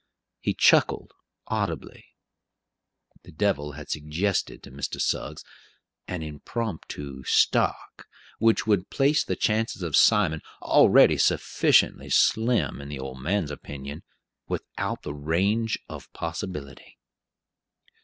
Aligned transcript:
He 0.39 0.55
chuckled 0.55 1.13
audibly. 1.45 2.03
The 3.21 3.31
devil 3.31 3.73
had 3.73 3.87
suggested 3.91 4.63
to 4.63 4.71
Mr. 4.71 4.99
Suggs 4.99 5.43
an 6.07 6.23
impromptu 6.23 7.23
"stock," 7.23 8.07
which 8.39 8.65
would 8.65 8.89
place 8.89 9.23
the 9.23 9.35
chances 9.35 9.83
of 9.83 9.95
Simon, 9.95 10.41
already 10.59 11.19
sufficiently 11.19 12.09
slim 12.09 12.81
in 12.81 12.89
the 12.89 12.97
old 12.97 13.21
man's 13.21 13.51
opinion, 13.51 14.01
without 14.47 15.03
the 15.03 15.13
range 15.13 15.77
of 15.87 16.11
possibility. 16.13 16.97